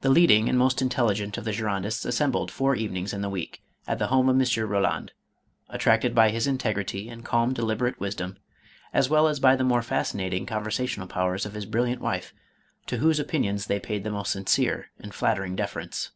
[0.00, 3.62] The leading and most intelligent of the Girondists as sembled four evenings in the week,
[3.86, 4.38] at the house of M.
[4.40, 5.10] Eoland,
[5.68, 8.38] attracted by his integrity and calm deliber ate wisdom,
[8.94, 12.32] as well as by the more fascinating con versational powers of his brilliant wife,
[12.86, 16.12] to whose opin ions they paid the most sincere and flattering deference.